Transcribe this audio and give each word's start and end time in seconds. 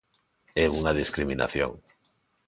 É 0.63 0.65
unha 0.77 0.95
discriminación. 1.01 1.71